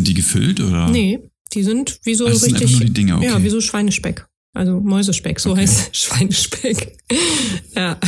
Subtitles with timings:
[0.00, 0.88] sind die gefüllt oder?
[0.88, 1.18] Nee,
[1.52, 2.62] die sind wie so sind richtig.
[2.62, 3.26] einfach nur die Dinger, okay.
[3.26, 4.26] Ja, wie so Schweinespeck.
[4.54, 5.60] Also Mäusespeck, so Okay.
[5.60, 6.96] heißt Schweinespeck.
[7.76, 7.98] ja.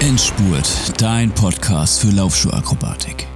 [0.00, 3.26] Endspurt, dein Podcast für Laufschuhakrobatik.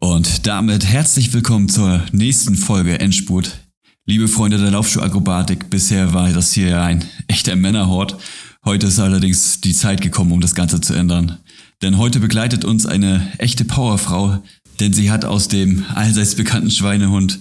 [0.00, 3.58] Und damit herzlich willkommen zur nächsten Folge Endspurt.
[4.06, 8.16] Liebe Freunde der Laufschuhakrobatik, bisher war das hier ein echter Männerhort.
[8.64, 11.38] Heute ist allerdings die Zeit gekommen, um das Ganze zu ändern.
[11.82, 14.42] Denn heute begleitet uns eine echte Powerfrau,
[14.80, 17.38] denn sie hat aus dem allseits bekannten Schweinehund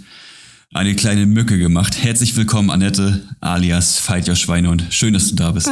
[0.74, 2.04] eine kleine Mücke gemacht.
[2.04, 4.84] Herzlich willkommen, Annette, alias Your Schweinehund.
[4.90, 5.70] Schön, dass du da bist.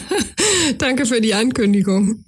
[0.78, 2.24] Danke für die Ankündigung.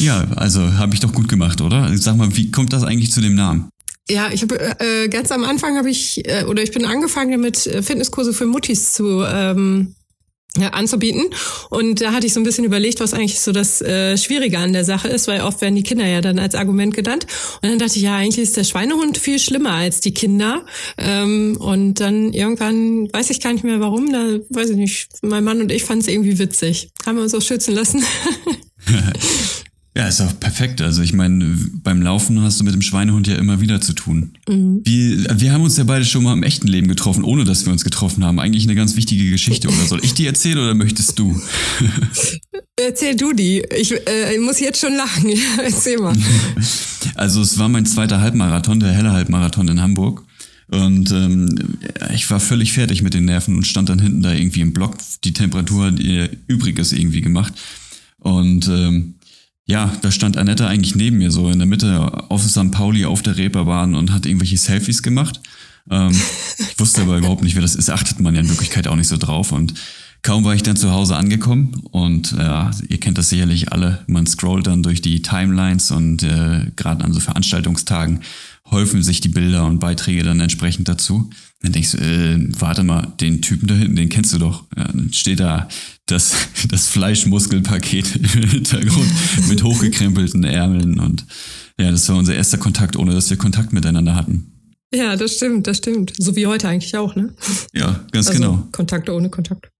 [0.00, 1.90] Ja, also habe ich doch gut gemacht, oder?
[1.96, 3.70] Sag mal, wie kommt das eigentlich zu dem Namen?
[4.08, 7.66] Ja, ich habe äh, ganz am Anfang habe ich äh, oder ich bin angefangen damit
[7.66, 9.96] äh, Fitnesskurse für Muttis zu ähm,
[10.56, 11.24] ja, anzubieten
[11.70, 14.72] und da hatte ich so ein bisschen überlegt, was eigentlich so das äh, Schwierige an
[14.72, 17.26] der Sache ist, weil oft werden die Kinder ja dann als Argument genannt
[17.62, 20.64] und dann dachte ich, ja, eigentlich ist der Schweinehund viel schlimmer als die Kinder
[20.98, 25.42] ähm, und dann irgendwann weiß ich gar nicht mehr warum, da weiß ich nicht, mein
[25.42, 28.04] Mann und ich fanden es irgendwie witzig, haben wir uns auch schützen lassen.
[29.96, 30.82] Ja, ist auch perfekt.
[30.82, 34.32] Also ich meine, beim Laufen hast du mit dem Schweinehund ja immer wieder zu tun.
[34.46, 37.72] Wie, wir haben uns ja beide schon mal im echten Leben getroffen, ohne dass wir
[37.72, 38.38] uns getroffen haben.
[38.38, 39.68] Eigentlich eine ganz wichtige Geschichte.
[39.68, 41.40] Oder soll ich die erzählen oder möchtest du?
[42.78, 45.30] Erzähl du die, ich äh, muss jetzt schon lachen,
[45.64, 46.14] erzähl mal.
[47.14, 50.24] Also es war mein zweiter Halbmarathon, der helle Halbmarathon in Hamburg.
[50.68, 51.78] Und ähm,
[52.12, 54.96] ich war völlig fertig mit den Nerven und stand dann hinten da irgendwie im Block.
[55.24, 57.54] Die Temperatur hat ihr Übriges irgendwie gemacht.
[58.18, 59.14] Und ähm,
[59.66, 62.70] ja, da stand Annette eigentlich neben mir, so in der Mitte auf St.
[62.70, 65.40] Pauli auf der Reeperbahn und hat irgendwelche Selfies gemacht.
[65.90, 66.12] Ähm,
[66.58, 67.90] ich wusste aber überhaupt nicht, wer das ist.
[67.90, 69.50] Achtet man ja in Wirklichkeit auch nicht so drauf.
[69.50, 69.74] Und
[70.26, 74.02] kaum war ich dann zu Hause angekommen und ja, ihr kennt das sicherlich alle.
[74.08, 78.22] Man scrollt dann durch die Timelines und äh, gerade an so Veranstaltungstagen
[78.68, 81.30] häufen sich die Bilder und Beiträge dann entsprechend dazu.
[81.62, 84.64] Dann denkst du, äh, warte mal, den Typen da hinten, den kennst du doch.
[84.76, 85.68] Ja, dann steht da
[86.06, 86.34] das,
[86.68, 89.12] das Fleischmuskelpaket im Hintergrund
[89.48, 91.24] mit hochgekrempelten Ärmeln und
[91.78, 94.50] ja, das war unser erster Kontakt, ohne dass wir Kontakt miteinander hatten.
[94.92, 96.14] Ja, das stimmt, das stimmt.
[96.18, 97.32] So wie heute eigentlich auch, ne?
[97.72, 98.68] Ja, ganz Also genau.
[98.72, 99.70] Kontakte ohne Kontakt.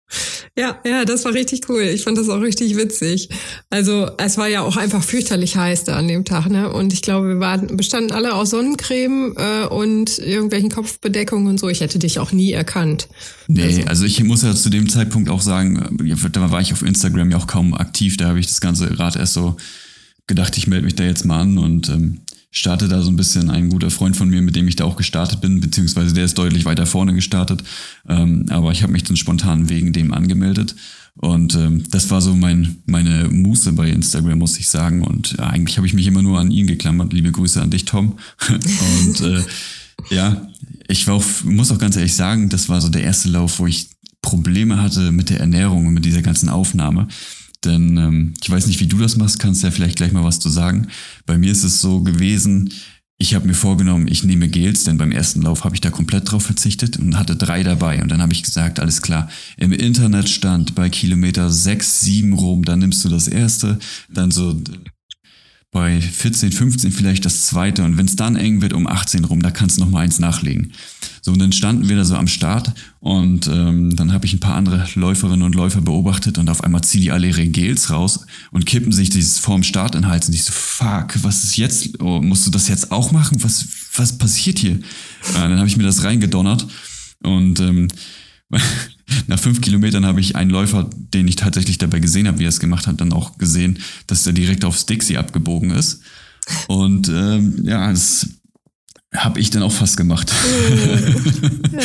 [0.59, 1.83] Ja, ja, das war richtig cool.
[1.83, 3.29] Ich fand das auch richtig witzig.
[3.69, 6.73] Also es war ja auch einfach fürchterlich heiß da an dem Tag, ne?
[6.73, 11.69] Und ich glaube, wir waren, bestanden alle aus Sonnencreme äh, und irgendwelchen Kopfbedeckungen und so.
[11.69, 13.09] Ich hätte dich auch nie erkannt.
[13.49, 16.83] Nee, also ich muss ja zu dem Zeitpunkt auch sagen, ja, da war ich auf
[16.83, 19.57] Instagram ja auch kaum aktiv, da habe ich das Ganze gerade erst so
[20.27, 22.21] gedacht, ich melde mich da jetzt mal an und ähm,
[22.59, 24.97] starte da so ein bisschen ein guter Freund von mir, mit dem ich da auch
[24.97, 27.63] gestartet bin, beziehungsweise der ist deutlich weiter vorne gestartet,
[28.09, 30.75] ähm, aber ich habe mich dann spontan wegen dem angemeldet
[31.19, 35.47] und ähm, das war so mein meine Muße bei Instagram, muss ich sagen und ja,
[35.49, 37.13] eigentlich habe ich mich immer nur an ihn geklammert.
[37.13, 38.19] Liebe Grüße an dich, Tom.
[38.49, 39.43] und äh,
[40.11, 40.47] ja,
[40.89, 43.67] ich war auch, muss auch ganz ehrlich sagen, das war so der erste Lauf, wo
[43.67, 43.89] ich
[44.21, 47.09] Probleme hatte mit der Ernährung und mit dieser ganzen Aufnahme.
[47.65, 50.41] Denn ähm, ich weiß nicht, wie du das machst, kannst ja vielleicht gleich mal was
[50.41, 50.89] zu sagen.
[51.25, 52.73] Bei mir ist es so gewesen,
[53.19, 56.31] ich habe mir vorgenommen, ich nehme Gels, denn beim ersten Lauf habe ich da komplett
[56.31, 58.03] drauf verzichtet und hatte drei dabei.
[58.03, 62.63] Und dann habe ich gesagt, alles klar, im Internet stand bei Kilometer 6, 7 rum,
[62.65, 63.79] dann nimmst du das erste,
[64.11, 64.61] dann so
[65.77, 69.43] bei 14, 15 vielleicht das zweite und wenn es dann eng wird um 18 rum,
[69.43, 70.73] da kannst du noch mal eins nachlegen.
[71.21, 74.41] So, und dann standen wir da so am Start und ähm, dann habe ich ein
[74.41, 78.25] paar andere Läuferinnen und Läufer beobachtet und auf einmal ziehen die alle ihre Gels raus
[78.53, 81.59] und kippen sich dieses vorm Start in den Hals und ich so, fuck, was ist
[81.59, 82.01] jetzt?
[82.01, 83.43] Oh, musst du das jetzt auch machen?
[83.43, 83.67] Was,
[83.97, 84.81] was passiert hier?
[85.35, 86.67] Ja, dann habe ich mir das reingedonnert
[87.23, 87.89] und ähm,
[89.27, 92.51] nach fünf Kilometern habe ich einen Läufer, den ich tatsächlich dabei gesehen habe, wie er
[92.51, 96.01] es gemacht hat, dann auch gesehen, dass er direkt aufs Dixie abgebogen ist.
[96.69, 98.29] Und ähm, ja, das
[99.15, 100.33] habe ich dann auch fast gemacht.
[101.73, 101.83] Ja.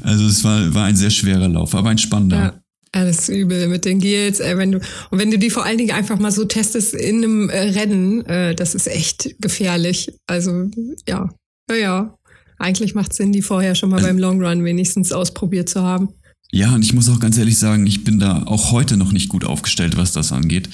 [0.00, 2.36] Also es war, war ein sehr schwerer Lauf, aber ein spannender.
[2.36, 2.60] Ja.
[2.92, 4.80] Alles übel mit den Gels, ey, wenn du
[5.10, 8.24] und wenn du die vor allen Dingen einfach mal so testest in einem äh, Rennen,
[8.26, 10.12] äh, das ist echt gefährlich.
[10.26, 10.68] Also
[11.08, 11.28] ja,
[11.70, 12.18] ja, ja.
[12.58, 16.08] Eigentlich macht Sinn, die vorher schon mal beim Long Run wenigstens ausprobiert zu haben.
[16.54, 19.28] Ja, und ich muss auch ganz ehrlich sagen, ich bin da auch heute noch nicht
[19.28, 20.68] gut aufgestellt, was das angeht.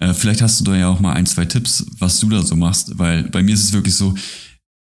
[0.00, 2.56] Äh, vielleicht hast du da ja auch mal ein, zwei Tipps, was du da so
[2.56, 4.14] machst, weil bei mir ist es wirklich so,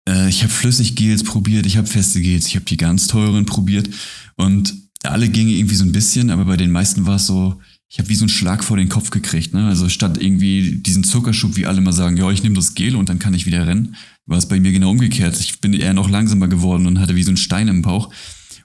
[0.09, 3.91] äh, ich habe Flüssiggels probiert, ich habe feste Gels, ich habe die ganz teuren probiert
[4.37, 7.99] und alle gingen irgendwie so ein bisschen, aber bei den meisten war es so, ich
[7.99, 9.55] habe wie so einen Schlag vor den Kopf gekriegt.
[9.55, 9.67] Ne?
[9.67, 13.09] Also statt irgendwie diesen Zuckerschub, wie alle mal sagen, ja, ich nehme das Gel und
[13.09, 13.97] dann kann ich wieder rennen,
[14.27, 15.41] war es bei mir genau umgekehrt.
[15.41, 18.13] Ich bin eher noch langsamer geworden und hatte wie so einen Stein im Bauch.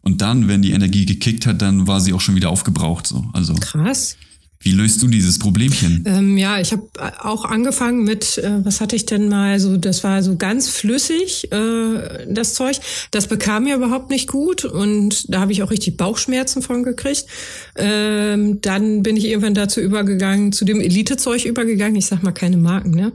[0.03, 3.07] Und dann, wenn die Energie gekickt hat, dann war sie auch schon wieder aufgebraucht.
[3.07, 3.25] So.
[3.33, 4.17] Also Krass.
[4.63, 6.05] Wie löst du dieses Problemchen?
[6.07, 6.87] Ähm, ja, ich habe
[7.19, 11.51] auch angefangen mit, äh, was hatte ich denn mal so, das war so ganz flüssig,
[11.51, 12.77] äh, das Zeug.
[13.11, 17.25] Das bekam mir überhaupt nicht gut und da habe ich auch richtig Bauchschmerzen von gekriegt.
[17.75, 21.97] Ähm, dann bin ich irgendwann dazu übergegangen, zu dem Elite-Zeug übergegangen.
[21.97, 23.11] Ich sag mal keine Marken, ne?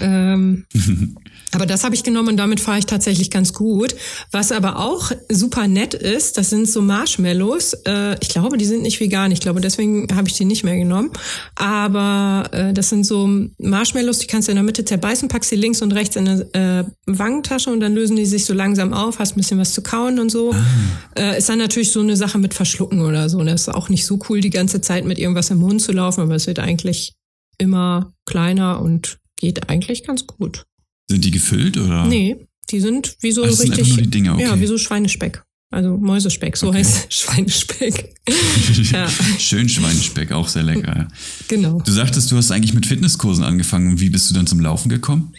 [0.00, 0.64] Ähm,
[1.52, 3.94] Aber das habe ich genommen und damit fahre ich tatsächlich ganz gut.
[4.30, 7.74] Was aber auch super nett ist, das sind so Marshmallows.
[7.86, 9.32] Äh, ich glaube, die sind nicht vegan.
[9.32, 11.10] Ich glaube, deswegen habe ich die nicht mehr genommen.
[11.54, 13.28] Aber äh, das sind so
[13.58, 16.54] Marshmallows, die kannst du in der Mitte zerbeißen, packst sie links und rechts in eine
[16.54, 19.82] äh, Wangentasche und dann lösen die sich so langsam auf, hast ein bisschen was zu
[19.82, 20.54] kauen und so.
[21.16, 21.30] Ah.
[21.32, 23.42] ist dann natürlich so eine Sache mit Verschlucken oder so.
[23.42, 26.20] Das ist auch nicht so cool, die ganze Zeit mit irgendwas im Mund zu laufen,
[26.20, 27.14] aber es wird eigentlich
[27.58, 30.64] immer kleiner und geht eigentlich ganz gut.
[31.10, 32.06] Sind die gefüllt oder?
[32.06, 32.36] Nee,
[32.70, 33.74] die sind wie so Ach, richtig.
[33.74, 34.42] Sind nur die Dinger, okay.
[34.42, 35.42] Ja, wie so Schweinespeck.
[35.70, 36.78] Also Mäusespeck, so okay.
[36.78, 38.14] heißt Schweinespeck.
[38.92, 39.06] ja.
[39.38, 41.08] Schön Schweinespeck, auch sehr lecker.
[41.48, 41.82] Genau.
[41.84, 44.00] Du sagtest, du hast eigentlich mit Fitnesskursen angefangen.
[44.00, 45.34] Wie bist du dann zum Laufen gekommen?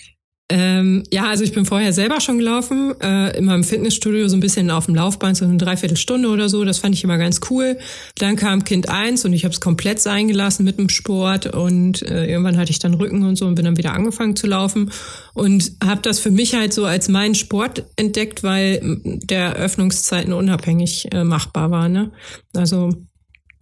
[0.51, 4.39] Ähm, ja, also ich bin vorher selber schon gelaufen, äh, in meinem Fitnessstudio so ein
[4.39, 6.65] bisschen auf dem Laufband, so eine Dreiviertelstunde oder so.
[6.65, 7.77] Das fand ich immer ganz cool.
[8.17, 12.01] Dann kam Kind eins und ich habe es komplett sein gelassen mit dem Sport und
[12.01, 14.91] äh, irgendwann hatte ich dann Rücken und so und bin dann wieder angefangen zu laufen
[15.35, 21.13] und habe das für mich halt so als meinen Sport entdeckt, weil der Öffnungszeiten unabhängig
[21.13, 21.89] äh, machbar war.
[21.89, 22.11] Ne?
[22.55, 22.89] Also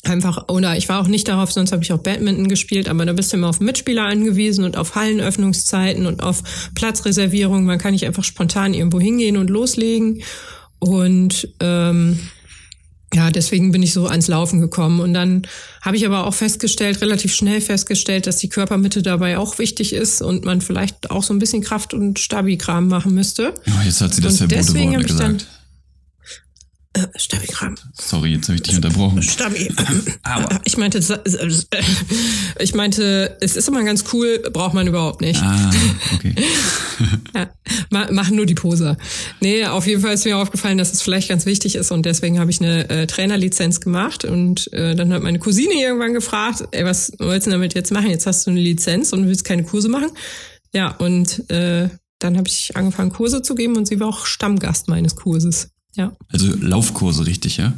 [0.09, 3.13] einfach, oder ich war auch nicht darauf, sonst habe ich auch Badminton gespielt, aber da
[3.13, 6.43] bist du immer auf Mitspieler angewiesen und auf Hallenöffnungszeiten und auf
[6.75, 7.65] Platzreservierung.
[7.65, 10.21] Man kann nicht einfach spontan irgendwo hingehen und loslegen.
[10.79, 12.19] Und ähm,
[13.13, 14.99] ja, deswegen bin ich so ans Laufen gekommen.
[14.99, 15.47] Und dann
[15.81, 20.21] habe ich aber auch festgestellt, relativ schnell festgestellt, dass die Körpermitte dabei auch wichtig ist
[20.21, 23.53] und man vielleicht auch so ein bisschen Kraft- und Stabi-Kram machen müsste.
[23.65, 25.41] Ja, jetzt hat sie das und deswegen habe ich gesagt.
[25.41, 25.56] Dann,
[26.97, 27.75] äh, Stabi-Kram.
[27.93, 29.21] Sorry, jetzt habe ich dich unterbrochen.
[29.21, 29.71] Stabi.
[30.23, 30.59] Aber.
[30.63, 30.99] Ich meinte,
[32.59, 35.41] ich meinte, es ist immer ganz cool, braucht man überhaupt nicht.
[35.41, 35.71] Ah,
[36.15, 36.35] okay.
[37.35, 37.49] ja,
[38.11, 38.97] machen nur die Poser.
[39.39, 42.39] Nee, auf jeden Fall ist mir aufgefallen, dass es vielleicht ganz wichtig ist und deswegen
[42.39, 46.85] habe ich eine äh, Trainerlizenz gemacht und äh, dann hat meine Cousine irgendwann gefragt, ey,
[46.85, 48.09] was willst du damit jetzt machen?
[48.09, 50.09] Jetzt hast du eine Lizenz und willst keine Kurse machen.
[50.73, 51.89] Ja, und äh,
[52.19, 55.69] dann habe ich angefangen, Kurse zu geben und sie war auch Stammgast meines Kurses.
[55.97, 56.15] Ja.
[56.31, 57.73] Also Laufkurse richtig, ja?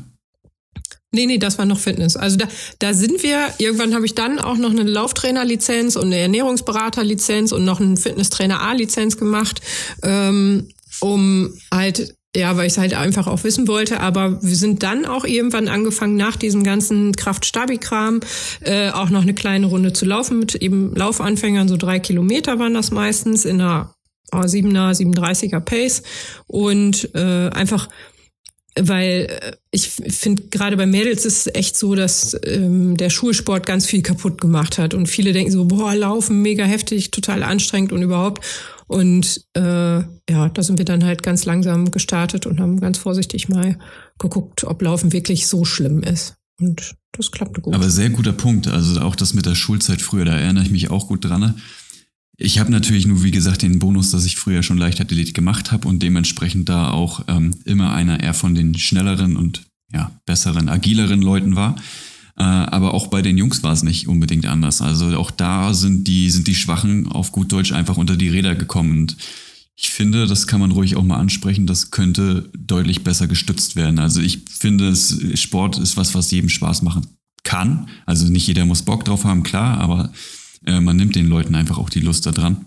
[1.11, 2.15] Nee, nee, das war noch Fitness.
[2.15, 6.17] Also da, da sind wir, irgendwann habe ich dann auch noch eine Lauftrainerlizenz und eine
[6.17, 9.61] Ernährungsberaterlizenz und noch eine Fitnesstrainer A-Lizenz gemacht,
[10.03, 10.67] ähm,
[10.99, 14.01] um halt, ja, weil ich es halt einfach auch wissen wollte.
[14.01, 18.19] Aber wir sind dann auch irgendwann angefangen, nach diesem ganzen Kraft-Stabi-Kram
[18.59, 22.75] äh, auch noch eine kleine Runde zu laufen mit eben Laufanfängern, so drei Kilometer waren
[22.75, 23.95] das meistens in einer
[24.31, 26.03] 7er, 37er Pace
[26.47, 27.87] und äh, einfach
[28.79, 33.65] weil äh, ich finde, gerade bei Mädels ist es echt so, dass ähm, der Schulsport
[33.65, 34.93] ganz viel kaputt gemacht hat.
[34.93, 38.45] Und viele denken so, boah, laufen mega heftig, total anstrengend und überhaupt.
[38.87, 43.49] Und äh, ja, da sind wir dann halt ganz langsam gestartet und haben ganz vorsichtig
[43.49, 43.77] mal
[44.17, 46.35] geguckt, ob Laufen wirklich so schlimm ist.
[46.59, 47.73] Und das klappte gut.
[47.73, 48.67] Aber sehr guter Punkt.
[48.67, 51.61] Also auch das mit der Schulzeit früher, da erinnere ich mich auch gut dran.
[52.41, 55.89] Ich habe natürlich nur, wie gesagt, den Bonus, dass ich früher schon Leichtathletik gemacht habe
[55.89, 61.21] und dementsprechend da auch ähm, immer einer eher von den schnelleren und ja, besseren, agileren
[61.21, 61.75] Leuten war.
[62.37, 64.81] Äh, aber auch bei den Jungs war es nicht unbedingt anders.
[64.81, 68.55] Also auch da sind die, sind die Schwachen auf gut Deutsch einfach unter die Räder
[68.55, 68.99] gekommen.
[68.99, 69.17] Und
[69.75, 73.99] ich finde, das kann man ruhig auch mal ansprechen, das könnte deutlich besser gestützt werden.
[73.99, 77.05] Also ich finde, es, Sport ist was, was jedem Spaß machen
[77.43, 77.89] kann.
[78.05, 80.13] Also nicht jeder muss Bock drauf haben, klar, aber
[80.65, 82.65] äh, man nimmt den Leuten einfach auch die Lust daran.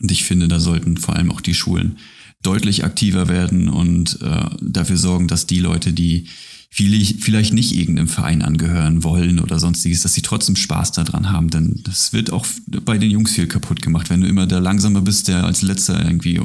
[0.00, 1.98] Und ich finde, da sollten vor allem auch die Schulen
[2.42, 6.26] deutlich aktiver werden und äh, dafür sorgen, dass die Leute, die
[6.74, 11.82] vielleicht nicht irgendeinem Verein angehören wollen oder sonstiges, dass sie trotzdem Spaß daran haben, denn
[11.84, 14.08] das wird auch bei den Jungs viel kaputt gemacht.
[14.08, 16.40] Wenn du immer der Langsame bist, der als letzter irgendwie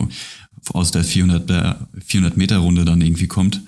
[0.74, 3.62] aus der 400, 400 Meter Runde dann irgendwie kommt,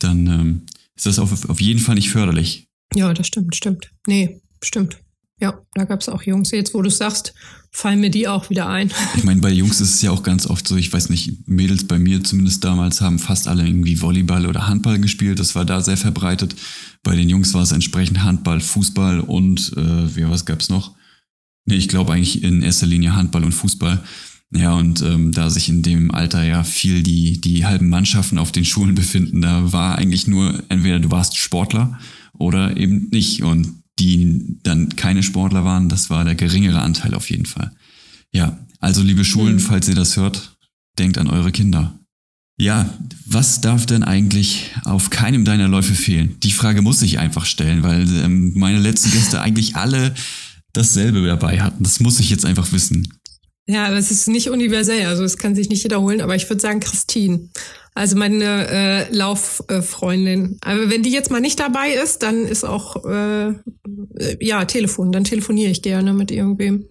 [0.00, 0.62] dann ähm,
[0.96, 2.66] ist das auf, auf jeden Fall nicht förderlich.
[2.94, 3.92] Ja, das stimmt, stimmt.
[4.06, 4.98] Nee, stimmt.
[5.40, 6.50] Ja, da gab es auch Jungs.
[6.50, 7.32] Jetzt, wo du sagst,
[7.70, 8.90] fallen mir die auch wieder ein.
[9.16, 11.86] Ich meine, bei Jungs ist es ja auch ganz oft so, ich weiß nicht, Mädels
[11.86, 15.38] bei mir zumindest damals haben fast alle irgendwie Volleyball oder Handball gespielt.
[15.38, 16.54] Das war da sehr verbreitet.
[17.02, 20.94] Bei den Jungs war es entsprechend Handball, Fußball und äh, wie, was gab's noch?
[21.64, 24.02] Nee, ich glaube eigentlich in erster Linie Handball und Fußball.
[24.52, 28.50] Ja, und ähm, da sich in dem Alter ja viel die, die halben Mannschaften auf
[28.50, 31.98] den Schulen befinden, da war eigentlich nur entweder du warst Sportler
[32.32, 33.44] oder eben nicht.
[33.44, 35.88] Und die dann keine Sportler waren.
[35.88, 37.70] Das war der geringere Anteil auf jeden Fall.
[38.32, 39.60] Ja, also liebe Schulen, mhm.
[39.60, 40.56] falls ihr das hört,
[40.98, 41.98] denkt an eure Kinder.
[42.58, 42.92] Ja,
[43.26, 46.36] was darf denn eigentlich auf keinem deiner Läufe fehlen?
[46.40, 50.14] Die Frage muss ich einfach stellen, weil ähm, meine letzten Gäste eigentlich alle
[50.72, 51.82] dasselbe dabei hatten.
[51.82, 53.08] Das muss ich jetzt einfach wissen.
[53.66, 56.80] Ja, das ist nicht universell, also es kann sich nicht wiederholen, aber ich würde sagen
[56.80, 57.48] Christine.
[57.94, 60.58] Also meine äh, Lauffreundin.
[60.62, 63.54] Aber wenn die jetzt mal nicht dabei ist, dann ist auch äh,
[64.40, 65.12] ja Telefon.
[65.12, 66.86] Dann telefoniere ich gerne mit irgendwem.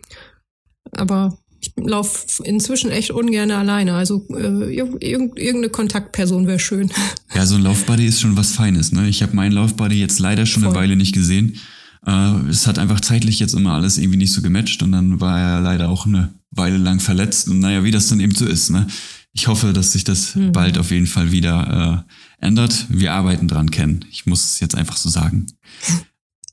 [0.92, 3.94] Aber ich laufe inzwischen echt ungern alleine.
[3.94, 6.92] Also äh, irgendeine Kontaktperson wäre schön.
[7.36, 8.92] Ja, so ein Laufbuddy ist schon was Feines.
[8.92, 9.08] Ne?
[9.08, 10.72] Ich habe meinen Laufbuddy jetzt leider schon Voll.
[10.72, 11.58] eine Weile nicht gesehen.
[12.06, 15.40] Äh, es hat einfach zeitlich jetzt immer alles irgendwie nicht so gematcht und dann war
[15.40, 17.48] er leider auch eine Weile lang verletzt.
[17.48, 18.72] Und naja, wie das dann eben so ist.
[18.72, 18.88] Ne?
[19.34, 20.52] Ich hoffe, dass sich das mhm.
[20.52, 22.06] bald auf jeden Fall wieder
[22.40, 22.86] äh, ändert.
[22.90, 24.06] Wir arbeiten dran, Ken.
[24.12, 25.46] Ich muss es jetzt einfach so sagen.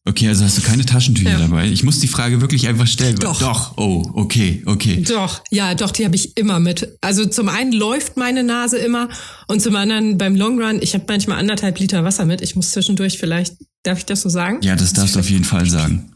[0.09, 1.39] Okay, also hast du keine Taschentücher ja.
[1.39, 1.67] dabei?
[1.69, 3.17] Ich muss die Frage wirklich einfach stellen.
[3.17, 3.41] Doch.
[3.41, 3.77] Doch.
[3.77, 5.03] Oh, okay, okay.
[5.03, 6.97] Doch, ja, doch, die habe ich immer mit.
[7.01, 9.09] Also zum einen läuft meine Nase immer
[9.49, 12.41] und zum anderen beim Long Run, ich habe manchmal anderthalb Liter Wasser mit.
[12.41, 14.61] Ich muss zwischendurch vielleicht, darf ich das so sagen?
[14.63, 16.16] Ja, das darfst du auf jeden Fall sagen.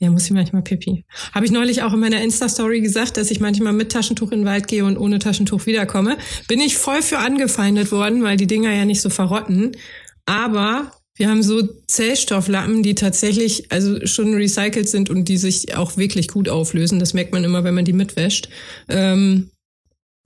[0.00, 1.04] Ja, muss ich manchmal pipi.
[1.32, 4.46] Habe ich neulich auch in meiner Insta-Story gesagt, dass ich manchmal mit Taschentuch in den
[4.46, 6.16] Wald gehe und ohne Taschentuch wiederkomme.
[6.46, 9.72] Bin ich voll für angefeindet worden, weil die Dinger ja nicht so verrotten.
[10.24, 15.96] Aber wir haben so Zellstofflappen, die tatsächlich also schon recycelt sind und die sich auch
[15.96, 17.00] wirklich gut auflösen.
[17.00, 18.48] Das merkt man immer, wenn man die mitwäscht.
[18.88, 19.50] Ähm,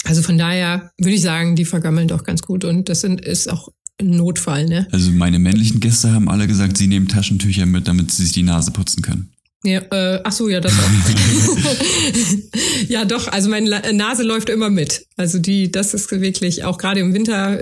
[0.04, 3.50] also von daher würde ich sagen, die vergammeln doch ganz gut und das sind, ist
[3.50, 4.86] auch ein Notfall, ne?
[4.90, 8.42] Also meine männlichen Gäste haben alle gesagt, sie nehmen Taschentücher mit, damit sie sich die
[8.42, 9.31] Nase putzen können.
[9.64, 10.90] Ja, äh, ach so, ja, das auch.
[12.88, 15.06] ja, doch, also meine Nase läuft immer mit.
[15.16, 17.60] Also die, das ist wirklich auch gerade im Winter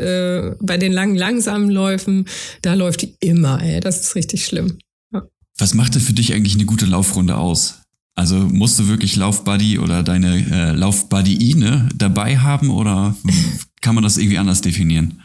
[0.51, 2.27] äh, bei den langen, langsamen Läufen,
[2.63, 3.81] da läuft die immer, ey.
[3.81, 4.79] Das ist richtig schlimm.
[5.13, 5.25] Ja.
[5.59, 7.81] Was macht denn für dich eigentlich eine gute Laufrunde aus?
[8.15, 13.15] Also musst du wirklich Laufbuddy oder deine äh, Laufbuddy-Ine dabei haben oder
[13.83, 15.23] kann man das irgendwie anders definieren?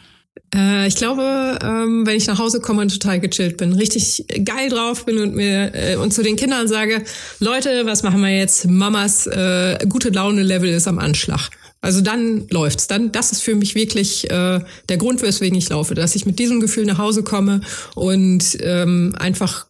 [0.54, 4.68] Äh, ich glaube, ähm, wenn ich nach Hause komme und total gechillt bin, richtig geil
[4.68, 7.02] drauf bin und mir äh, und zu den Kindern sage,
[7.40, 8.66] Leute, was machen wir jetzt?
[8.68, 11.50] Mamas äh, gute Laune-Level ist am Anschlag.
[11.80, 12.86] Also dann läuft's.
[12.86, 16.38] Dann, das ist für mich wirklich äh, der Grund, weswegen ich laufe, dass ich mit
[16.38, 17.60] diesem Gefühl nach Hause komme
[17.94, 19.66] und ähm, einfach,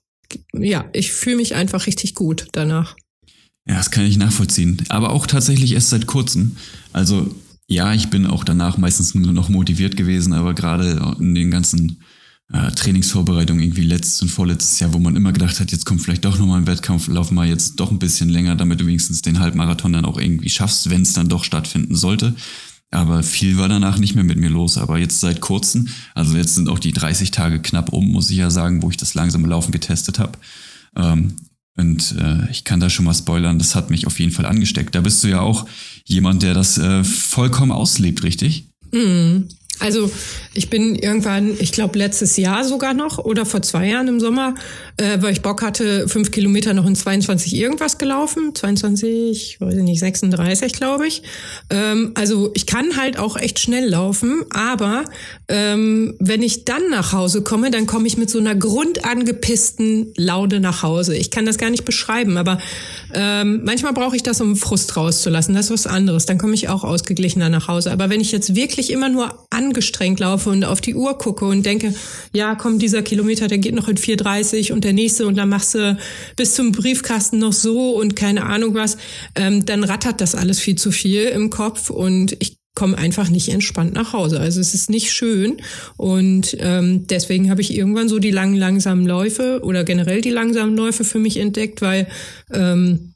[0.54, 2.96] ja, ich fühle mich einfach richtig gut danach.
[3.68, 4.82] Ja, das kann ich nachvollziehen.
[4.88, 6.56] Aber auch tatsächlich erst seit kurzem.
[6.92, 7.34] Also
[7.68, 12.00] ja, ich bin auch danach meistens nur noch motiviert gewesen, aber gerade in den ganzen
[12.52, 16.24] äh, Trainingsvorbereitungen irgendwie letztes und vorletztes Jahr, wo man immer gedacht hat, jetzt kommt vielleicht
[16.24, 19.40] doch nochmal ein Wettkampf, lauf mal jetzt doch ein bisschen länger, damit du wenigstens den
[19.40, 22.34] Halbmarathon dann auch irgendwie schaffst, wenn es dann doch stattfinden sollte.
[22.92, 24.78] Aber viel war danach nicht mehr mit mir los.
[24.78, 28.36] Aber jetzt seit kurzem, also jetzt sind auch die 30 Tage knapp um, muss ich
[28.36, 30.38] ja sagen, wo ich das langsame Laufen getestet habe.
[30.94, 31.34] Ähm,
[31.76, 34.94] und äh, ich kann da schon mal spoilern, das hat mich auf jeden Fall angesteckt.
[34.94, 35.66] Da bist du ja auch
[36.04, 38.68] jemand, der das äh, vollkommen auslebt, richtig?
[38.92, 39.48] Mhm.
[39.78, 40.10] Also
[40.54, 44.54] ich bin irgendwann, ich glaube letztes Jahr sogar noch oder vor zwei Jahren im Sommer,
[44.96, 48.54] äh, weil ich Bock hatte, fünf Kilometer noch in 22 irgendwas gelaufen.
[48.54, 51.22] 22, weiß ich nicht, 36 glaube ich.
[51.68, 55.04] Ähm, also ich kann halt auch echt schnell laufen, aber
[55.48, 60.60] ähm, wenn ich dann nach Hause komme, dann komme ich mit so einer grundangepissten Laude
[60.60, 61.16] nach Hause.
[61.16, 62.58] Ich kann das gar nicht beschreiben, aber
[63.12, 65.54] ähm, manchmal brauche ich das, um Frust rauszulassen.
[65.54, 66.26] Das ist was anderes.
[66.26, 67.92] Dann komme ich auch ausgeglichener nach Hause.
[67.92, 71.64] Aber wenn ich jetzt wirklich immer nur angestrengt laufe und auf die Uhr gucke und
[71.64, 71.94] denke,
[72.32, 75.74] ja, komm, dieser Kilometer, der geht noch in 4,30 und der nächste und dann machst
[75.74, 75.96] du
[76.36, 78.98] bis zum Briefkasten noch so und keine Ahnung was,
[79.34, 83.48] ähm, dann rattert das alles viel zu viel im Kopf und ich komme einfach nicht
[83.48, 84.38] entspannt nach Hause.
[84.38, 85.56] Also es ist nicht schön
[85.96, 90.76] und ähm, deswegen habe ich irgendwann so die langen, langsamen Läufe oder generell die langsamen
[90.76, 92.06] Läufe für mich entdeckt, weil
[92.52, 93.14] ähm,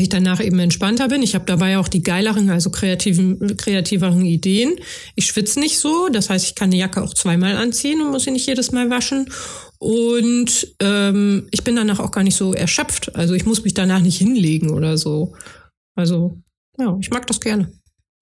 [0.00, 1.22] ich danach eben entspannter bin.
[1.22, 4.74] Ich habe dabei auch die geileren, also kreativen, kreativeren Ideen.
[5.14, 8.24] Ich schwitze nicht so, das heißt, ich kann die Jacke auch zweimal anziehen und muss
[8.24, 9.28] sie nicht jedes Mal waschen.
[9.78, 13.14] Und ähm, ich bin danach auch gar nicht so erschöpft.
[13.14, 15.34] Also ich muss mich danach nicht hinlegen oder so.
[15.94, 16.38] Also
[16.78, 17.72] ja, ich mag das gerne.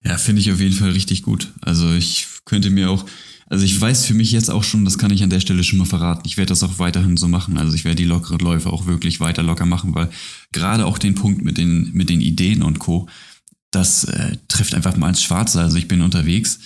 [0.03, 1.53] Ja, finde ich auf jeden Fall richtig gut.
[1.61, 3.05] Also ich könnte mir auch,
[3.49, 5.79] also ich weiß für mich jetzt auch schon, das kann ich an der Stelle schon
[5.79, 6.23] mal verraten.
[6.25, 7.57] Ich werde das auch weiterhin so machen.
[7.57, 10.09] Also ich werde die lockeren Läufe auch wirklich weiter locker machen, weil
[10.51, 13.07] gerade auch den Punkt mit den, mit den Ideen und Co.,
[13.71, 15.61] das äh, trifft einfach mal ins Schwarze.
[15.61, 16.59] Also ich bin unterwegs.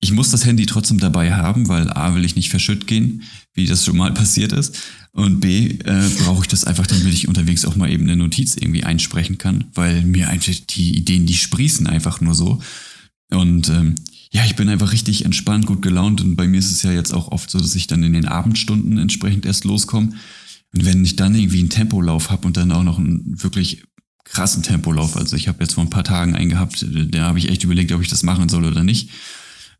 [0.00, 3.22] Ich muss das Handy trotzdem dabei haben, weil A will ich nicht verschütt gehen,
[3.54, 4.78] wie das schon mal passiert ist.
[5.12, 8.56] Und B äh, brauche ich das einfach, damit ich unterwegs auch mal eben eine Notiz
[8.56, 12.60] irgendwie einsprechen kann, weil mir einfach die Ideen, die sprießen einfach nur so.
[13.30, 13.96] Und ähm,
[14.30, 17.12] ja, ich bin einfach richtig entspannt, gut gelaunt und bei mir ist es ja jetzt
[17.12, 20.12] auch oft so, dass ich dann in den Abendstunden entsprechend erst loskomme.
[20.72, 23.84] Und wenn ich dann irgendwie einen Tempolauf habe und dann auch noch einen wirklich
[24.24, 27.48] krassen Tempolauf, also ich habe jetzt vor ein paar Tagen einen gehabt, da habe ich
[27.48, 29.10] echt überlegt, ob ich das machen soll oder nicht,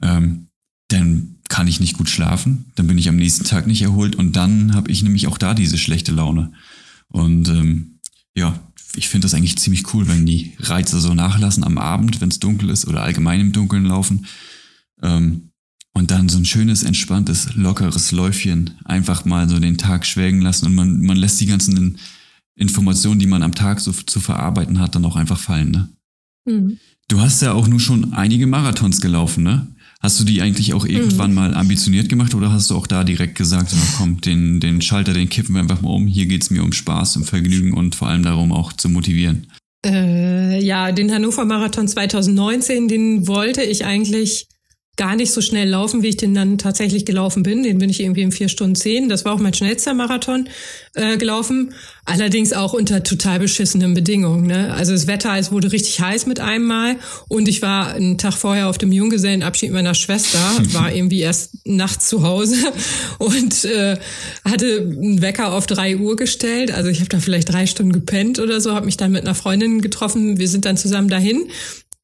[0.00, 0.48] ähm,
[0.88, 4.36] dann kann ich nicht gut schlafen, dann bin ich am nächsten Tag nicht erholt und
[4.36, 6.52] dann habe ich nämlich auch da diese schlechte Laune.
[7.08, 7.98] Und ähm,
[8.34, 12.28] ja, ich finde das eigentlich ziemlich cool, wenn die Reize so nachlassen am Abend, wenn
[12.28, 14.26] es dunkel ist oder allgemein im Dunkeln laufen.
[15.02, 15.50] Ähm,
[15.92, 20.66] und dann so ein schönes, entspanntes, lockeres Läufchen einfach mal so den Tag schwelgen lassen
[20.66, 21.98] und man, man lässt die ganzen
[22.54, 25.70] Informationen, die man am Tag so zu verarbeiten hat, dann auch einfach fallen.
[25.70, 25.88] Ne?
[26.46, 26.78] Mhm.
[27.08, 29.68] Du hast ja auch nur schon einige Marathons gelaufen, ne?
[30.00, 31.36] Hast du die eigentlich auch irgendwann mhm.
[31.36, 35.14] mal ambitioniert gemacht oder hast du auch da direkt gesagt, na komm, den, den Schalter,
[35.14, 36.06] den kippen wir einfach mal um.
[36.06, 39.46] Hier geht's mir um Spaß, um Vergnügen und vor allem darum auch zu motivieren?
[39.84, 44.48] Äh, ja, den Hannover Marathon 2019, den wollte ich eigentlich
[44.96, 47.62] gar nicht so schnell laufen, wie ich den dann tatsächlich gelaufen bin.
[47.62, 49.10] Den bin ich irgendwie in vier Stunden zehn.
[49.10, 50.48] Das war auch mein schnellster Marathon
[50.94, 51.74] äh, gelaufen.
[52.06, 54.46] Allerdings auch unter total beschissenen Bedingungen.
[54.46, 54.72] Ne?
[54.72, 56.96] Also das Wetter, es wurde richtig heiß mit einem Mal.
[57.28, 60.38] Und ich war einen Tag vorher auf dem Junggesellenabschied meiner Schwester,
[60.72, 62.56] war irgendwie erst nachts zu Hause
[63.18, 63.98] und äh,
[64.44, 66.72] hatte einen Wecker auf drei Uhr gestellt.
[66.72, 69.34] Also ich habe da vielleicht drei Stunden gepennt oder so, habe mich dann mit einer
[69.34, 70.38] Freundin getroffen.
[70.38, 71.48] Wir sind dann zusammen dahin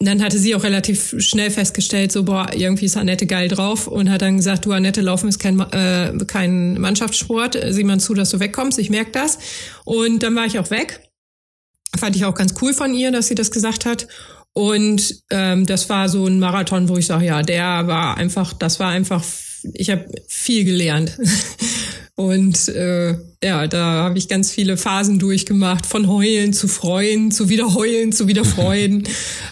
[0.07, 4.11] dann hatte sie auch relativ schnell festgestellt, so, boah, irgendwie ist Annette geil drauf und
[4.11, 8.31] hat dann gesagt, du Annette, Laufen ist kein, äh, kein Mannschaftssport, sieh mal zu, dass
[8.31, 9.39] du wegkommst, ich merk das.
[9.85, 11.09] Und dann war ich auch weg.
[11.97, 14.09] Fand ich auch ganz cool von ihr, dass sie das gesagt hat.
[14.55, 18.81] Und ähm, das war so ein Marathon, wo ich sage, ja, der war einfach, das
[18.81, 19.25] war einfach,
[19.75, 21.19] ich habe viel gelernt.
[22.15, 27.49] Und äh, ja, da habe ich ganz viele Phasen durchgemacht, von heulen zu freuen, zu
[27.49, 29.05] wieder heulen, zu wieder freuen.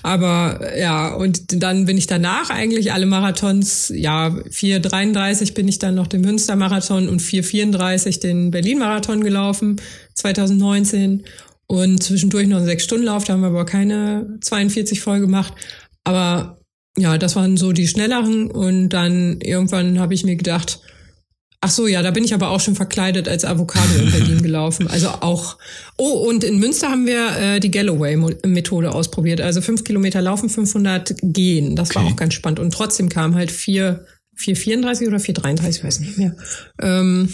[0.02, 5.94] Aber ja, und dann bin ich danach eigentlich alle Marathons, ja, 4,33 bin ich dann
[5.94, 9.80] noch den Münster-Marathon und 4,34 den Berlin-Marathon gelaufen,
[10.14, 11.24] 2019.
[11.66, 15.54] Und zwischendurch noch einen Sechs-Stunden-Lauf, da haben wir aber keine 42 voll gemacht.
[16.04, 16.59] Aber
[16.96, 18.50] ja, das waren so die schnelleren.
[18.50, 20.80] Und dann irgendwann habe ich mir gedacht,
[21.62, 24.86] Ach so, ja, da bin ich aber auch schon verkleidet als Avocado in Berlin gelaufen.
[24.86, 25.58] Also auch.
[25.98, 29.42] Oh, und in Münster haben wir äh, die Galloway-Methode ausprobiert.
[29.42, 31.76] Also fünf Kilometer laufen, 500 gehen.
[31.76, 31.98] Das okay.
[31.98, 32.60] war auch ganz spannend.
[32.60, 36.34] Und trotzdem kam halt vier, vier 34 oder 433, weiß nicht mehr,
[36.80, 37.28] ähm,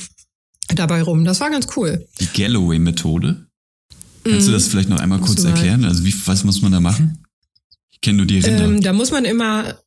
[0.75, 1.25] dabei rum.
[1.25, 2.05] Das war ganz cool.
[2.19, 3.47] Die Galloway-Methode?
[4.25, 5.85] Kannst du das vielleicht noch einmal kurz erklären?
[5.85, 7.23] Also wie, was muss man da machen?
[7.97, 8.65] Ich kenne nur die Rinder.
[8.65, 9.79] Ähm, da muss man immer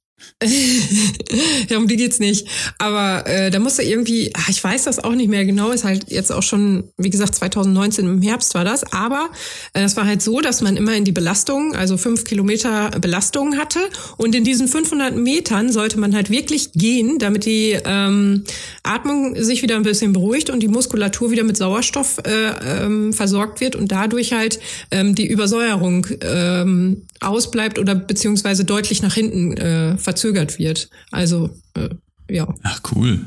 [1.70, 2.48] ja, um die geht's nicht.
[2.78, 6.10] Aber äh, da musste irgendwie, ach, ich weiß das auch nicht mehr genau, ist halt
[6.10, 8.92] jetzt auch schon, wie gesagt, 2019 im Herbst war das.
[8.94, 9.30] Aber
[9.74, 13.58] äh, das war halt so, dass man immer in die Belastung, also fünf Kilometer Belastung
[13.58, 13.80] hatte.
[14.18, 18.44] Und in diesen 500 Metern sollte man halt wirklich gehen, damit die ähm,
[18.84, 23.62] Atmung sich wieder ein bisschen beruhigt und die Muskulatur wieder mit Sauerstoff äh, ähm, versorgt
[23.62, 24.60] wird und dadurch halt
[24.92, 30.90] ähm, die Übersäuerung ähm, ausbleibt oder beziehungsweise deutlich nach hinten äh, verzögert wird.
[31.12, 31.90] Also äh,
[32.30, 32.48] ja.
[32.64, 33.20] Ach cool.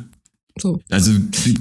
[0.60, 0.80] So.
[0.90, 1.12] Also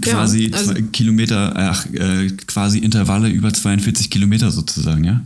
[0.01, 5.21] quasi ja, also, Kilometer, ach, äh, quasi Intervalle über 42 Kilometer sozusagen, ja?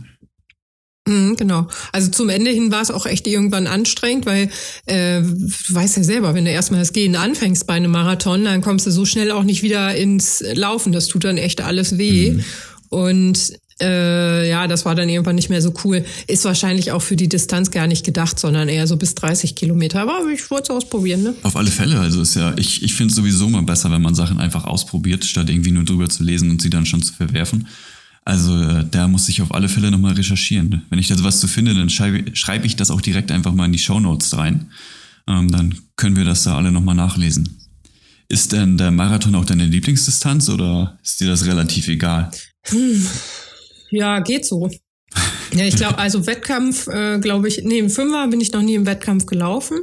[1.08, 1.66] Mhm, genau.
[1.92, 4.50] Also zum Ende hin war es auch echt irgendwann anstrengend, weil
[4.86, 8.60] äh, du weißt ja selber, wenn du erstmal das Gehen anfängst bei einem Marathon, dann
[8.60, 10.92] kommst du so schnell auch nicht wieder ins Laufen.
[10.92, 12.32] Das tut dann echt alles weh.
[12.32, 12.44] Mhm.
[12.88, 16.04] Und äh, ja, das war dann irgendwann nicht mehr so cool.
[16.26, 20.02] Ist wahrscheinlich auch für die Distanz gar nicht gedacht, sondern eher so bis 30 Kilometer.
[20.02, 21.34] Aber ich wollte es ausprobieren, ne?
[21.42, 22.00] Auf alle Fälle.
[22.00, 25.24] Also ist ja, ich, ich finde es sowieso mal besser, wenn man Sachen einfach ausprobiert,
[25.24, 27.68] statt irgendwie nur drüber zu lesen und sie dann schon zu verwerfen.
[28.24, 30.82] Also äh, da muss ich auf alle Fälle nochmal recherchieren.
[30.88, 33.66] Wenn ich da was zu finde, dann schreibe, schreibe ich das auch direkt einfach mal
[33.66, 34.70] in die Show Notes rein.
[35.28, 37.56] Ähm, dann können wir das da alle nochmal nachlesen.
[38.28, 42.30] Ist denn der Marathon auch deine Lieblingsdistanz oder ist dir das relativ egal?
[42.64, 43.06] Hm.
[43.96, 44.68] Ja, geht so.
[45.52, 48.84] Ja, ich glaube, also Wettkampf, äh, glaube ich, im Fünfer bin ich noch nie im
[48.84, 49.78] Wettkampf gelaufen.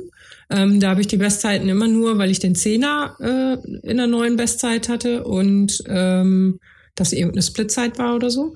[0.51, 3.57] Ähm, da habe ich die Bestzeiten immer nur, weil ich den Zehner äh,
[3.89, 6.59] in der neuen Bestzeit hatte und ähm,
[6.93, 8.55] das eben eine Splitzeit war oder so.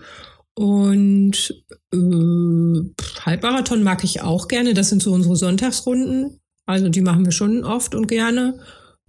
[0.54, 1.56] Und
[1.92, 4.76] äh, Halbmarathon mag ich auch gerne.
[4.76, 6.40] Das sind so unsere Sonntagsrunden.
[6.68, 8.60] Also die machen wir schon oft und gerne.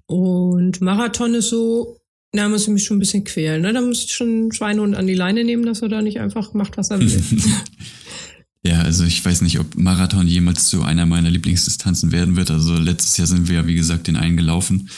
[0.06, 1.98] Und Marathon ist so,
[2.32, 3.62] na, muss ich mich schon ein bisschen quälen.
[3.62, 3.72] Ne?
[3.72, 6.76] Da muss ich schon Schweinehund an die Leine nehmen, dass er da nicht einfach macht,
[6.76, 7.22] was er will.
[8.62, 12.50] ja, also ich weiß nicht, ob Marathon jemals zu einer meiner Lieblingsdistanzen werden wird.
[12.50, 14.90] Also letztes Jahr sind wir ja, wie gesagt, den einen gelaufen.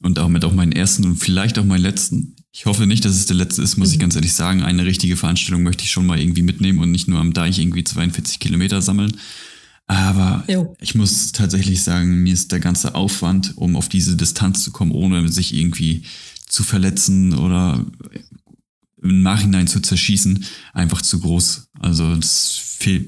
[0.00, 2.36] Und auch mit auch meinen ersten und vielleicht auch meinen letzten.
[2.52, 3.94] Ich hoffe nicht, dass es der letzte ist, muss mhm.
[3.94, 4.62] ich ganz ehrlich sagen.
[4.62, 7.84] Eine richtige Veranstaltung möchte ich schon mal irgendwie mitnehmen und nicht nur am Deich irgendwie
[7.84, 9.12] 42 Kilometer sammeln.
[9.88, 10.76] Aber jo.
[10.80, 14.92] ich muss tatsächlich sagen, mir ist der ganze Aufwand, um auf diese Distanz zu kommen,
[14.92, 16.02] ohne sich irgendwie
[16.48, 17.84] zu verletzen oder
[19.02, 21.68] im Nachhinein zu zerschießen, einfach zu groß.
[21.80, 22.60] Also das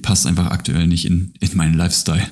[0.03, 2.29] passt einfach aktuell nicht in, in meinen Lifestyle.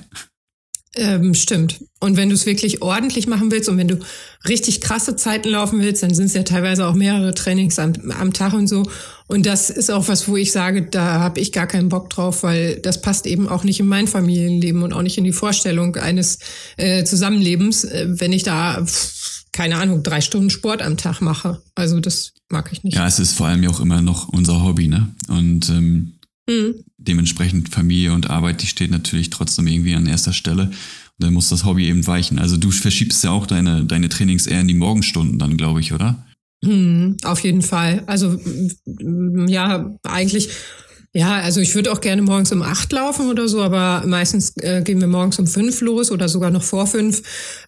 [0.95, 1.85] Ähm, stimmt.
[1.99, 3.99] Und wenn du es wirklich ordentlich machen willst und wenn du
[4.47, 8.33] richtig krasse Zeiten laufen willst, dann sind es ja teilweise auch mehrere Trainings am, am
[8.33, 8.89] Tag und so.
[9.27, 12.41] Und das ist auch was, wo ich sage, da habe ich gar keinen Bock drauf,
[12.41, 15.95] weil das passt eben auch nicht in mein Familienleben und auch nicht in die Vorstellung
[15.95, 16.39] eines
[16.77, 18.83] äh, Zusammenlebens, äh, wenn ich da,
[19.59, 21.61] keine Ahnung, drei Stunden Sport am Tag mache.
[21.75, 22.95] Also das mag ich nicht.
[22.95, 25.09] Ja, es ist vor allem ja auch immer noch unser Hobby, ne?
[25.27, 26.13] Und ähm,
[26.47, 26.75] mhm.
[26.97, 30.67] dementsprechend Familie und Arbeit, die steht natürlich trotzdem irgendwie an erster Stelle.
[30.67, 30.73] Und
[31.17, 32.39] dann muss das Hobby eben weichen.
[32.39, 35.91] Also du verschiebst ja auch deine, deine Trainings eher in die Morgenstunden dann, glaube ich,
[35.91, 36.25] oder?
[36.63, 38.03] Mhm, auf jeden Fall.
[38.07, 38.39] Also
[39.45, 40.51] ja, eigentlich
[41.15, 44.83] ja, also ich würde auch gerne morgens um acht laufen oder so, aber meistens äh,
[44.83, 47.23] gehen wir morgens um fünf los oder sogar noch vor fünf,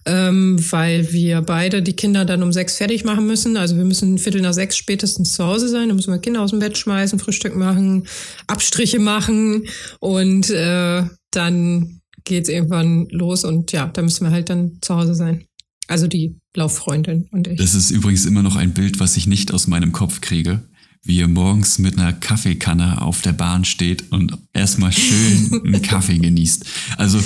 [0.06, 3.58] ähm, weil wir beide die Kinder dann um sechs fertig machen müssen.
[3.58, 5.90] Also wir müssen Viertel nach sechs spätestens zu Hause sein.
[5.90, 8.06] Da müssen wir Kinder aus dem Bett schmeißen, Frühstück machen,
[8.46, 9.68] Abstriche machen
[10.00, 15.16] und äh, dann geht's irgendwann los und ja, da müssen wir halt dann zu Hause
[15.16, 15.46] sein.
[15.88, 17.58] Also die Lauffreundin und ich.
[17.58, 20.62] Das ist übrigens immer noch ein Bild, was ich nicht aus meinem Kopf kriege
[21.04, 26.20] wie ihr morgens mit einer Kaffeekanne auf der Bahn steht und erstmal schön einen Kaffee
[26.20, 26.66] genießt.
[26.98, 27.20] Also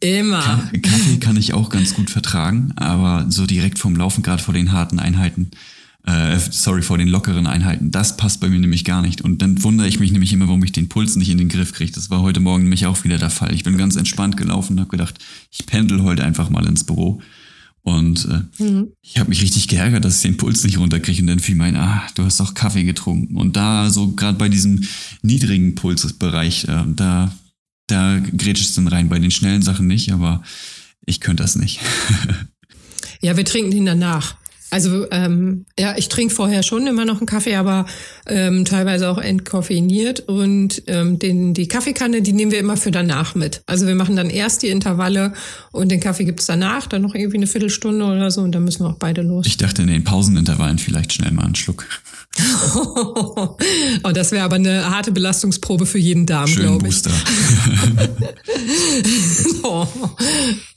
[0.00, 0.68] Immer.
[0.82, 4.72] Kaffee kann ich auch ganz gut vertragen, aber so direkt vom Laufen, gerade vor den
[4.72, 5.52] harten Einheiten,
[6.04, 9.20] äh, sorry, vor den lockeren Einheiten, das passt bei mir nämlich gar nicht.
[9.20, 11.72] Und dann wundere ich mich nämlich immer, warum ich den Puls nicht in den Griff
[11.72, 11.92] kriege.
[11.92, 13.54] Das war heute Morgen nämlich auch wieder der Fall.
[13.54, 15.20] Ich bin ganz entspannt gelaufen und habe gedacht,
[15.52, 17.22] ich pendel heute einfach mal ins Büro.
[17.82, 18.92] Und äh, mhm.
[19.02, 21.20] ich habe mich richtig geärgert, dass ich den Puls nicht runterkriege.
[21.20, 23.36] Und dann fiel mir ein, ah, du hast doch Kaffee getrunken.
[23.36, 24.86] Und da, so gerade bei diesem
[25.22, 27.32] niedrigen Pulsbereich, äh, da,
[27.88, 29.08] da grätscht es dann rein.
[29.08, 30.42] Bei den schnellen Sachen nicht, aber
[31.06, 31.80] ich könnte das nicht.
[33.20, 34.36] ja, wir trinken ihn danach.
[34.72, 37.84] Also ähm, ja, ich trinke vorher schon immer noch einen Kaffee, aber
[38.26, 40.20] ähm, teilweise auch entkoffeiniert.
[40.20, 43.62] Und ähm, den, die Kaffeekanne, die nehmen wir immer für danach mit.
[43.66, 45.34] Also wir machen dann erst die Intervalle
[45.72, 48.84] und den Kaffee gibt's danach, dann noch irgendwie eine Viertelstunde oder so und dann müssen
[48.84, 49.46] wir auch beide los.
[49.46, 51.84] Ich dachte in den Pausenintervallen vielleicht schnell mal einen Schluck.
[52.74, 57.02] oh, das wäre aber eine harte Belastungsprobe für jeden Darm, glaube ich.
[57.02, 57.10] Booster.
[59.64, 59.86] oh,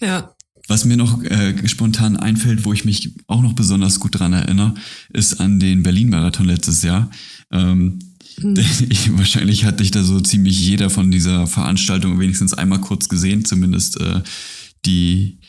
[0.01, 0.34] ja.
[0.67, 4.73] Was mir noch äh, spontan einfällt, wo ich mich auch noch besonders gut dran erinnere,
[5.13, 7.11] ist an den Berlin-Marathon letztes Jahr.
[7.51, 7.99] Ähm,
[8.39, 8.55] hm.
[8.89, 13.45] ich, wahrscheinlich hat dich da so ziemlich jeder von dieser Veranstaltung wenigstens einmal kurz gesehen,
[13.45, 14.21] zumindest äh,
[14.85, 15.39] die,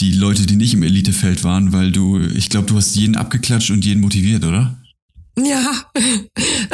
[0.00, 3.70] die Leute, die nicht im Elitefeld waren, weil du, ich glaube, du hast jeden abgeklatscht
[3.70, 4.76] und jeden motiviert, oder?
[5.38, 5.72] Ja,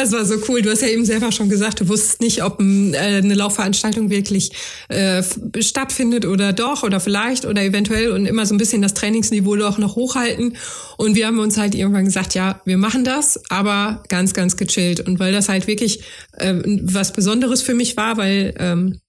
[0.04, 0.60] das war so cool.
[0.60, 2.64] Du hast ja eben selber schon gesagt, du wusstest nicht, ob äh,
[2.96, 4.52] eine Laufveranstaltung wirklich
[4.88, 5.22] äh,
[5.60, 9.78] stattfindet oder doch oder vielleicht oder eventuell und immer so ein bisschen das Trainingsniveau doch
[9.78, 10.56] noch hochhalten.
[10.96, 15.00] Und wir haben uns halt irgendwann gesagt, ja, wir machen das, aber ganz, ganz gechillt.
[15.00, 16.00] Und weil das halt wirklich
[16.32, 19.00] äh, was Besonderes für mich war, weil ähm,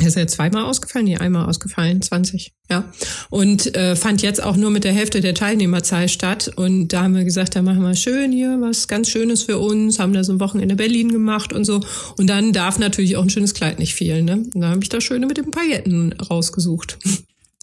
[0.00, 2.92] er ist ja zweimal ausgefallen, nee, einmal ausgefallen, 20, ja.
[3.30, 6.50] Und äh, fand jetzt auch nur mit der Hälfte der Teilnehmerzahl statt.
[6.56, 10.00] Und da haben wir gesagt, da machen wir schön hier was ganz Schönes für uns,
[10.00, 11.80] haben da so ein Wochenende Berlin gemacht und so.
[12.16, 14.44] Und dann darf natürlich auch ein schönes Kleid nicht fehlen, ne?
[14.52, 16.98] Und da habe ich das Schöne mit den Pailletten rausgesucht.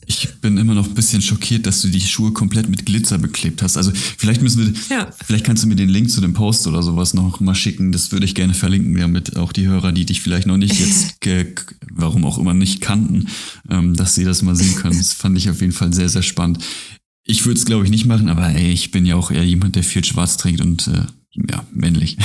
[0.07, 3.61] Ich bin immer noch ein bisschen schockiert, dass du die Schuhe komplett mit Glitzer beklebt
[3.61, 3.77] hast.
[3.77, 5.07] Also vielleicht müssen wir, ja.
[5.25, 7.91] vielleicht kannst du mir den Link zu dem Post oder sowas noch mal schicken.
[7.91, 11.17] Das würde ich gerne verlinken, damit auch die Hörer, die dich vielleicht noch nicht jetzt,
[11.91, 13.27] warum auch immer nicht kannten,
[13.69, 14.97] ähm, dass sie das mal sehen können.
[14.97, 16.59] Das fand ich auf jeden Fall sehr, sehr spannend.
[17.23, 19.75] Ich würde es, glaube ich, nicht machen, aber ey, ich bin ja auch eher jemand,
[19.75, 22.17] der viel schwarz trägt und äh, ja, männlich.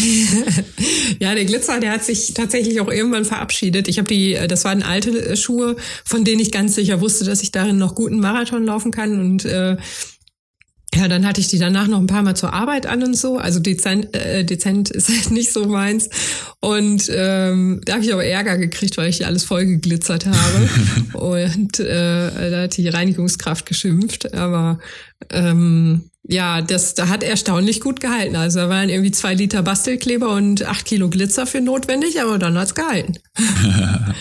[1.18, 3.88] ja, der Glitzer, der hat sich tatsächlich auch irgendwann verabschiedet.
[3.88, 7.24] Ich habe die, äh, das waren alte äh, Schuhe, von denen ich ganz sicher wusste,
[7.24, 9.76] dass ich darin noch guten Marathon laufen kann und äh,
[10.94, 13.38] ja, dann hatte ich die danach noch ein paar Mal zur Arbeit an und so.
[13.38, 16.08] Also dezent, äh, dezent ist halt nicht so meins.
[16.60, 20.68] Und ähm, da habe ich aber Ärger gekriegt, weil ich hier alles voll geglitzert habe.
[21.18, 24.34] und äh, da hat die Reinigungskraft geschimpft.
[24.34, 24.78] Aber
[25.30, 28.36] ähm, ja, das da hat erstaunlich gut gehalten.
[28.36, 32.58] Also da waren irgendwie zwei Liter Bastelkleber und acht Kilo Glitzer für notwendig, aber dann
[32.58, 33.14] hat's gehalten.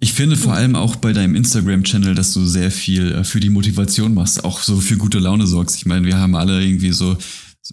[0.00, 3.48] Ich finde vor allem auch bei deinem Instagram-Channel, dass du sehr viel äh, für die
[3.48, 5.76] Motivation machst, auch so für gute Laune sorgst.
[5.76, 7.16] Ich meine, wir haben alle irgendwie so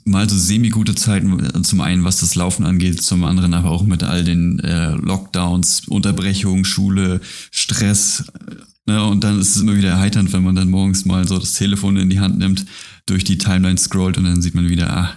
[0.05, 4.03] mal so semi-gute Zeiten, zum einen was das Laufen angeht, zum anderen aber auch mit
[4.03, 7.19] all den äh, Lockdowns, Unterbrechungen, Schule,
[7.51, 8.23] Stress.
[8.85, 9.03] Ne?
[9.03, 11.97] Und dann ist es immer wieder erheiternd, wenn man dann morgens mal so das Telefon
[11.97, 12.65] in die Hand nimmt,
[13.11, 15.13] durch die Timeline scrollt und dann sieht man wieder, ah,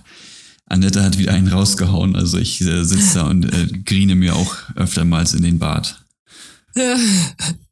[0.67, 2.17] Annette hat wieder einen rausgehauen.
[2.17, 6.04] Also ich äh, sitze da und äh, grine mir auch öftermals in den Bart.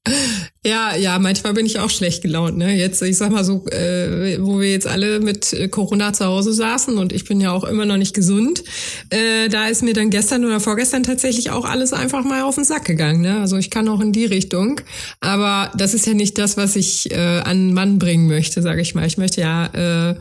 [0.65, 2.57] Ja, ja, manchmal bin ich auch schlecht gelaunt.
[2.57, 2.77] Ne?
[2.77, 6.53] Jetzt, ich sag mal so, äh, wo wir jetzt alle mit äh, Corona zu Hause
[6.53, 8.62] saßen und ich bin ja auch immer noch nicht gesund,
[9.11, 12.65] äh, da ist mir dann gestern oder vorgestern tatsächlich auch alles einfach mal auf den
[12.65, 13.21] Sack gegangen.
[13.21, 13.41] Ne?
[13.41, 14.81] Also ich kann auch in die Richtung,
[15.21, 18.95] aber das ist ja nicht das, was ich äh, an Mann bringen möchte, sage ich
[18.95, 19.07] mal.
[19.07, 19.67] Ich möchte ja
[20.11, 20.15] äh,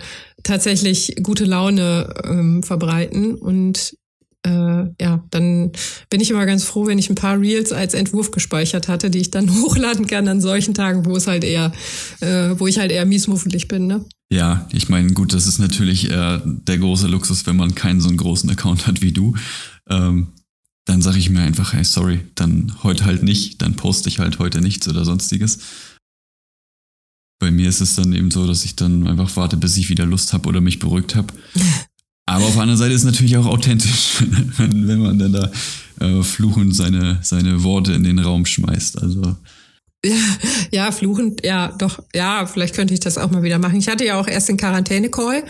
[0.44, 3.96] tatsächlich gute Laune ähm, verbreiten und
[4.46, 5.72] äh, ja, dann
[6.10, 9.20] bin ich immer ganz froh, wenn ich ein paar Reels als Entwurf gespeichert hatte, die
[9.20, 11.72] ich dann hochladen kann an solchen Tagen, wo es halt eher,
[12.22, 14.06] äh, wo ich halt eher miesmuffelig bin, ne?
[14.32, 18.08] Ja, ich meine, gut, das ist natürlich äh, der große Luxus, wenn man keinen so
[18.08, 19.36] einen großen Account hat wie du.
[19.90, 20.30] Ähm,
[20.86, 24.40] dann sage ich mir einfach, hey, sorry, dann heute halt nicht, dann poste ich halt
[24.40, 25.60] heute nichts oder sonstiges.
[27.40, 30.06] Bei mir ist es dann eben so, dass ich dann einfach warte, bis ich wieder
[30.06, 31.34] Lust habe oder mich beruhigt habe.
[32.32, 34.24] Aber auf der anderen Seite ist es natürlich auch authentisch,
[34.58, 35.52] wenn, wenn man dann da
[36.00, 39.02] äh, fluchend seine, seine Worte in den Raum schmeißt.
[39.02, 39.36] Also
[40.04, 40.16] ja,
[40.72, 43.78] ja, fluchend, ja, doch, ja, vielleicht könnte ich das auch mal wieder machen.
[43.78, 45.44] Ich hatte ja auch erst den Quarantäne-Call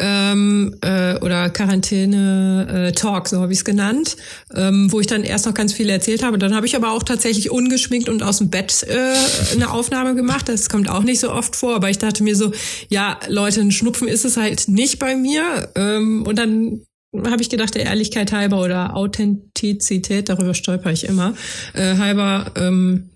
[0.00, 4.16] ähm, äh, oder Quarantäne-Talk, so habe ich es genannt,
[4.54, 6.38] ähm, wo ich dann erst noch ganz viel erzählt habe.
[6.38, 10.48] Dann habe ich aber auch tatsächlich ungeschminkt und aus dem Bett äh, eine Aufnahme gemacht.
[10.48, 12.52] Das kommt auch nicht so oft vor, aber ich dachte mir so,
[12.88, 15.70] ja, Leute, ein Schnupfen ist es halt nicht bei mir.
[15.76, 16.82] Ähm, und dann
[17.14, 21.34] habe ich gedacht, der Ehrlichkeit halber oder Authentizität, darüber stolper ich immer,
[21.74, 23.11] äh, halber, ähm,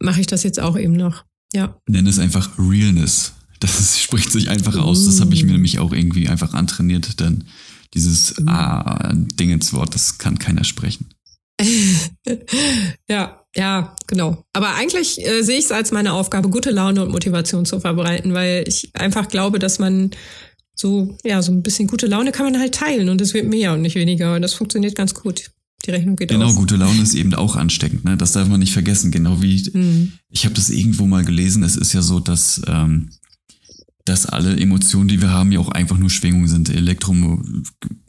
[0.00, 1.24] mache ich das jetzt auch eben noch.
[1.52, 1.76] Ja.
[1.88, 3.32] Nenn es einfach Realness.
[3.60, 5.04] Das spricht sich einfach aus.
[5.04, 7.44] Das habe ich mir nämlich auch irgendwie einfach antrainiert, denn
[7.94, 8.48] dieses mhm.
[8.48, 11.10] ah, Dingenswort, das kann keiner sprechen.
[13.08, 14.44] ja, ja, genau.
[14.52, 18.32] Aber eigentlich äh, sehe ich es als meine Aufgabe, gute Laune und Motivation zu verbreiten,
[18.32, 20.10] weil ich einfach glaube, dass man
[20.74, 23.74] so, ja, so ein bisschen gute Laune kann man halt teilen und es wird mehr
[23.74, 24.36] und nicht weniger.
[24.36, 25.50] Und das funktioniert ganz gut
[25.86, 26.50] die Rechnung geht genau, auf.
[26.50, 28.04] Genau, gute Laune ist eben auch ansteckend.
[28.04, 28.16] Ne?
[28.16, 29.10] Das darf man nicht vergessen.
[29.10, 30.12] Genau wie mhm.
[30.30, 31.62] ich habe das irgendwo mal gelesen.
[31.62, 33.10] Es ist ja so, dass ähm,
[34.04, 36.70] dass alle Emotionen, die wir haben, ja auch einfach nur Schwingungen sind.
[36.70, 37.14] Elektro,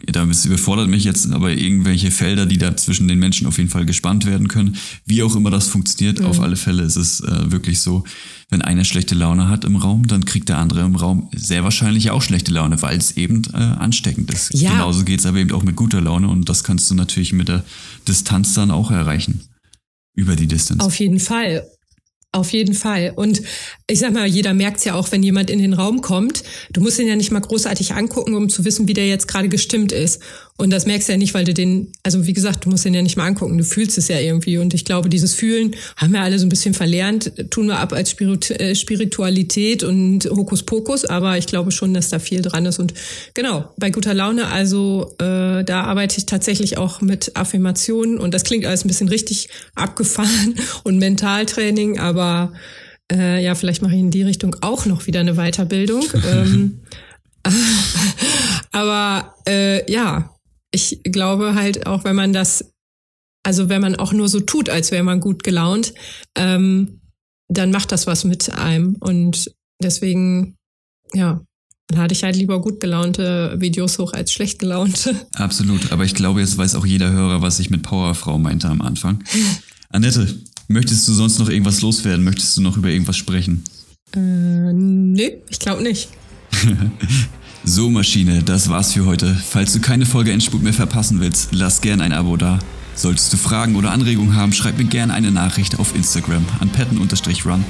[0.07, 3.85] da überfordert mich jetzt aber irgendwelche Felder, die da zwischen den Menschen auf jeden Fall
[3.85, 4.77] gespannt werden können.
[5.05, 6.27] Wie auch immer das funktioniert, mhm.
[6.27, 8.03] auf alle Fälle ist es äh, wirklich so,
[8.49, 12.09] wenn einer schlechte Laune hat im Raum, dann kriegt der andere im Raum sehr wahrscheinlich
[12.11, 14.53] auch schlechte Laune, weil es eben äh, ansteckend ist.
[14.53, 14.71] Ja.
[14.71, 17.47] Genauso geht es aber eben auch mit guter Laune und das kannst du natürlich mit
[17.47, 17.63] der
[18.07, 19.41] Distanz dann auch erreichen.
[20.13, 20.83] Über die Distanz.
[20.83, 21.63] Auf jeden Fall.
[22.33, 23.11] Auf jeden Fall.
[23.13, 23.41] Und
[23.87, 26.43] ich sag mal, jeder merkt's ja auch, wenn jemand in den Raum kommt.
[26.71, 29.49] Du musst ihn ja nicht mal großartig angucken, um zu wissen, wie der jetzt gerade
[29.49, 30.21] gestimmt ist.
[30.61, 32.93] Und das merkst du ja nicht, weil du den, also wie gesagt, du musst den
[32.93, 34.59] ja nicht mal angucken, du fühlst es ja irgendwie.
[34.59, 37.93] Und ich glaube, dieses Fühlen haben wir alle so ein bisschen verlernt, tun wir ab
[37.93, 42.77] als äh, Spiritualität und Hokuspokus, aber ich glaube schon, dass da viel dran ist.
[42.77, 42.93] Und
[43.33, 48.43] genau, bei guter Laune, also äh, da arbeite ich tatsächlich auch mit Affirmationen und das
[48.43, 52.53] klingt alles ein bisschen richtig abgefahren und Mentaltraining, aber
[53.11, 56.03] äh, ja, vielleicht mache ich in die Richtung auch noch wieder eine Weiterbildung.
[56.31, 56.81] ähm,
[58.71, 60.29] aber äh, ja,
[60.71, 62.71] ich glaube halt auch, wenn man das,
[63.43, 65.93] also wenn man auch nur so tut, als wäre man gut gelaunt,
[66.35, 67.01] ähm,
[67.49, 68.95] dann macht das was mit einem.
[68.99, 70.55] Und deswegen,
[71.13, 71.41] ja,
[71.87, 75.27] dann hatte ich halt lieber gut gelaunte Videos hoch als schlecht gelaunte.
[75.33, 78.81] Absolut, aber ich glaube, jetzt weiß auch jeder Hörer, was ich mit Powerfrau meinte am
[78.81, 79.23] Anfang.
[79.89, 82.23] Annette, möchtest du sonst noch irgendwas loswerden?
[82.23, 83.65] Möchtest du noch über irgendwas sprechen?
[84.15, 84.19] Äh,
[84.73, 86.09] nee, ich glaube nicht.
[87.63, 89.35] So Maschine, das war's für heute.
[89.35, 92.57] Falls du keine Folge Endspurt mehr verpassen willst, lass gern ein Abo da.
[92.95, 97.63] Solltest du Fragen oder Anregungen haben, schreib mir gerne eine Nachricht auf Instagram an petten-run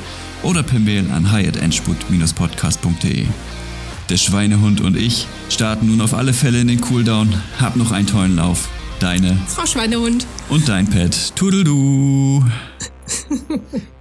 [0.43, 3.25] oder per Mail an hi@endspurt-podcast.de.
[4.10, 7.34] Der Schweinehund und ich starten nun auf alle Fälle in den Cooldown.
[7.60, 8.69] Hab noch einen tollen Lauf.
[8.99, 11.36] Deine Frau Schweinehund und dein Pet.
[11.36, 12.43] Tudeldu.